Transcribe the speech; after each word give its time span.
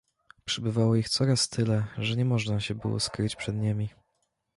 "Przybywało 0.45 0.95
ich 0.95 1.09
coraz 1.09 1.49
tyle, 1.49 1.85
że 1.97 2.15
nie 2.15 2.25
można 2.25 2.59
się 2.59 2.75
było 2.75 2.99
skryć 2.99 3.35
przed 3.35 3.55
niemi." 3.55 3.89